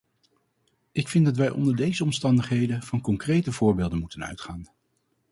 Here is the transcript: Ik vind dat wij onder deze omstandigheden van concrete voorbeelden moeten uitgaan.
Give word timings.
Ik 0.91 1.07
vind 1.07 1.25
dat 1.25 1.35
wij 1.37 1.49
onder 1.49 1.75
deze 1.75 2.03
omstandigheden 2.03 2.83
van 2.83 3.01
concrete 3.01 3.51
voorbeelden 3.51 3.99
moeten 3.99 4.23
uitgaan. 4.23 4.67